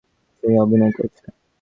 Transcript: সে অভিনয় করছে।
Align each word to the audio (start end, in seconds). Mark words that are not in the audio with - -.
সে 0.43 0.47
অভিনয় 0.63 0.93
করছে। 0.97 1.25